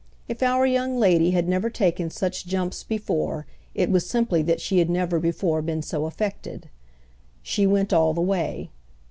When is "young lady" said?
0.65-1.29